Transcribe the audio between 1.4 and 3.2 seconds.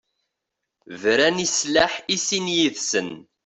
i slaḥ i sin yid-sen.